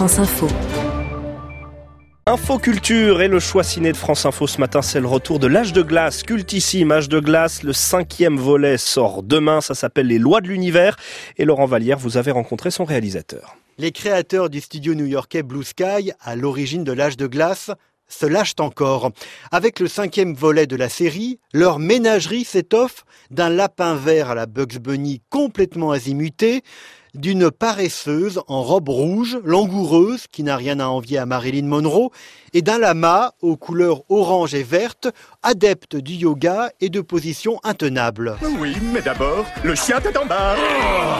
[0.00, 0.46] France Info.
[2.24, 5.46] Info Culture et le choix ciné de France Info ce matin, c'est le retour de
[5.46, 7.62] l'âge de glace, cultissime âge de glace.
[7.62, 10.96] Le cinquième volet sort demain, ça s'appelle Les lois de l'univers.
[11.36, 13.56] Et Laurent Vallière, vous avez rencontré son réalisateur.
[13.76, 17.70] Les créateurs du studio new-yorkais Blue Sky, à l'origine de l'âge de glace,
[18.08, 19.10] se lâchent encore.
[19.50, 24.46] Avec le cinquième volet de la série, leur ménagerie s'étoffe d'un lapin vert à la
[24.46, 26.62] Bugs Bunny complètement azimuté
[27.14, 32.10] d'une paresseuse en robe rouge, langoureuse, qui n'a rien à envier à Marilyn Monroe,
[32.52, 35.08] et d'un lama aux couleurs orange et verte,
[35.42, 38.36] adepte du yoga et de positions intenables.
[38.58, 40.56] Oui, mais d'abord, le chien tête en bas.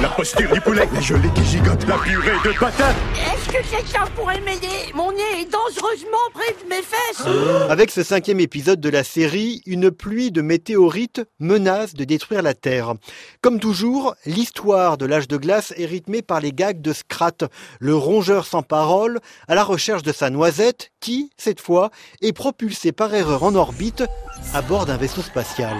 [0.00, 2.96] La posture du poulet, la gelée qui gigote, la purée de patates.
[3.14, 4.92] Est-ce que quelqu'un pourrait m'aider?
[4.94, 7.70] Mon nez est dangereusement près de mes fesses.
[7.70, 12.54] Avec ce cinquième épisode de la série, une pluie de météorites menace de détruire la
[12.54, 12.94] Terre.
[13.40, 17.48] Comme toujours, l'histoire de l'âge de glace est rythmée par les gags de Scrat,
[17.80, 22.92] le rongeur sans parole, à la recherche de sa noisette, qui, cette fois, est propulsé
[22.92, 24.04] par erreur en orbite
[24.54, 25.76] à bord d'un vaisseau spatial.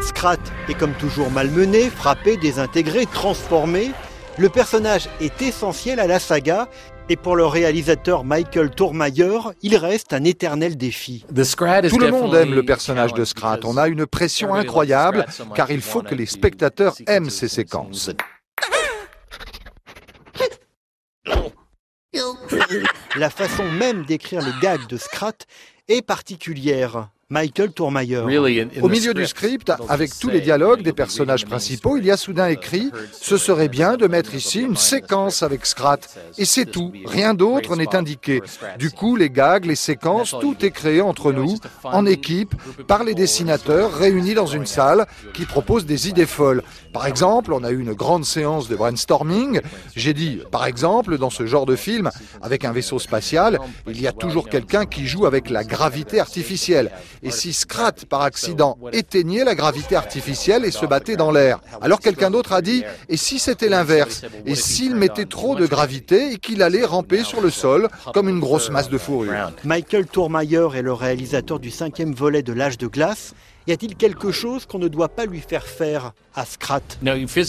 [0.00, 0.36] Scrat
[0.68, 3.92] est comme toujours malmené, frappé, désintégré, transformé.
[4.36, 6.68] Le personnage est essentiel à la saga
[7.08, 11.24] et pour le réalisateur Michael Tourmayer, il reste un éternel défi.
[11.28, 13.60] Tout le monde aime le personnage de Scrat.
[13.64, 18.10] On a une pression incroyable car il faut que les spectateurs aiment ces séquences.
[23.16, 25.32] La façon même d'écrire les gags de Scrat
[25.88, 27.10] est particulière.
[27.30, 28.22] Michael Tourmayer.
[28.80, 32.48] Au milieu du script, avec tous les dialogues des personnages principaux, il y a soudain
[32.48, 35.98] écrit Ce serait bien de mettre ici une séquence avec Scrat.
[36.38, 38.40] Et c'est tout, rien d'autre n'est indiqué.
[38.78, 42.54] Du coup, les gags, les séquences, tout est créé entre nous, en équipe,
[42.86, 46.62] par les dessinateurs réunis dans une salle qui propose des idées folles.
[46.94, 49.60] Par exemple, on a eu une grande séance de brainstorming.
[49.94, 54.06] J'ai dit, par exemple, dans ce genre de film, avec un vaisseau spatial, il y
[54.06, 56.90] a toujours quelqu'un qui joue avec la gravité artificielle.
[57.22, 62.00] Et si Scrat, par accident, éteignait la gravité artificielle et se battait dans l'air Alors
[62.00, 66.38] quelqu'un d'autre a dit, et si c'était l'inverse Et s'il mettait trop de gravité et
[66.38, 69.52] qu'il allait ramper sur le sol comme une grosse masse de fourrure?
[69.64, 73.34] Michael Tourmayer est le réalisateur du cinquième volet de l'âge de glace.
[73.68, 76.80] Y a-t-il quelque chose qu'on ne doit pas lui faire faire à Scrat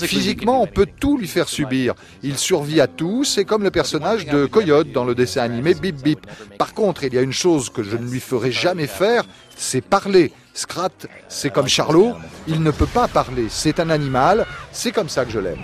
[0.06, 1.94] Physiquement, on peut tout lui faire subir.
[2.24, 5.96] Il survit à tout, c'est comme le personnage de Coyote dans le dessin animé Bip
[6.04, 6.28] Bip.
[6.58, 9.24] Par contre, il y a une chose que je ne lui ferai jamais faire,
[9.56, 10.34] c'est parler.
[10.54, 10.90] Scrat,
[11.30, 12.16] c'est comme Charlot,
[12.50, 15.64] il ne peut pas parler, c'est un animal, c'est comme ça que je l'aime.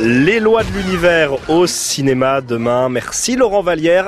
[0.00, 2.88] Les lois de l'univers au cinéma demain.
[2.88, 4.04] Merci Laurent Vallière.